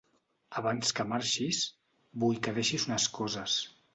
[0.61, 1.59] Abans que marxis,
[2.23, 3.59] vull que deixis unes coses.